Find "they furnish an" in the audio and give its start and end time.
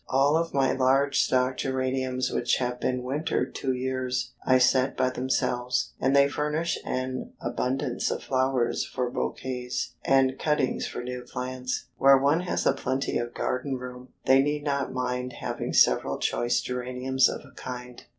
6.15-7.33